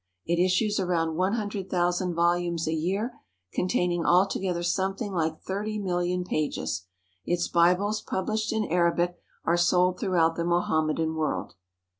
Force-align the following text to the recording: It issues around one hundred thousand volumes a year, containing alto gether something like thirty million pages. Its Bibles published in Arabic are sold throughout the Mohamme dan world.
It 0.25 0.43
issues 0.43 0.79
around 0.79 1.15
one 1.15 1.33
hundred 1.33 1.69
thousand 1.69 2.15
volumes 2.15 2.67
a 2.67 2.73
year, 2.73 3.13
containing 3.53 4.01
alto 4.03 4.39
gether 4.39 4.63
something 4.63 5.13
like 5.13 5.41
thirty 5.41 5.77
million 5.77 6.23
pages. 6.23 6.87
Its 7.23 7.47
Bibles 7.47 8.01
published 8.01 8.51
in 8.51 8.65
Arabic 8.65 9.19
are 9.45 9.57
sold 9.57 9.99
throughout 9.99 10.37
the 10.37 10.43
Mohamme 10.43 10.95
dan 10.95 11.13
world. 11.13 11.53